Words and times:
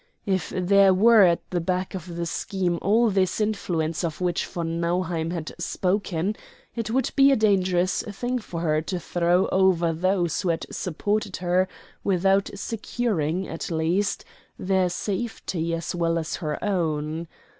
If 0.25 0.49
there 0.49 0.95
were 0.95 1.21
at 1.25 1.47
the 1.51 1.59
back 1.61 1.93
of 1.93 2.15
the 2.15 2.25
scheme 2.25 2.79
all 2.81 3.11
this 3.11 3.39
influence 3.39 4.03
of 4.03 4.19
which 4.19 4.47
von 4.47 4.79
Nauheim 4.79 5.29
had 5.29 5.53
spoken, 5.59 6.35
it 6.75 6.89
would 6.89 7.11
be 7.15 7.31
a 7.31 7.35
dangerous 7.35 8.01
thing 8.01 8.39
for 8.39 8.61
her 8.61 8.81
to 8.81 8.99
throw 8.99 9.45
over 9.49 9.93
those 9.93 10.41
who 10.41 10.49
had 10.49 10.65
supported 10.71 11.37
her 11.37 11.67
without 12.03 12.49
securing, 12.55 13.47
at 13.47 13.69
least, 13.69 14.25
their 14.57 14.89
safety 14.89 15.71
as 15.75 15.93
well 15.93 16.17
as 16.17 16.37
her 16.37 16.57
own. 16.63 17.27